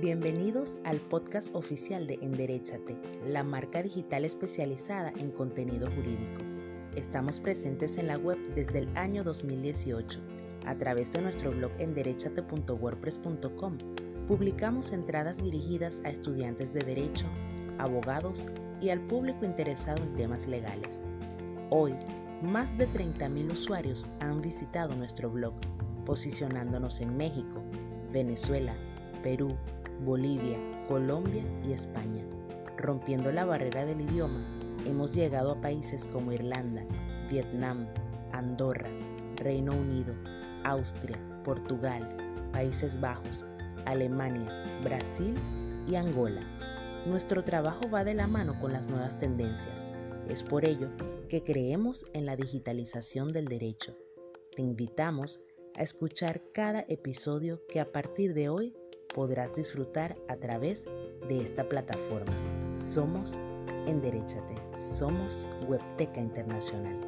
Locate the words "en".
5.18-5.32, 7.98-8.06, 20.00-20.14, 27.00-27.16, 52.12-52.26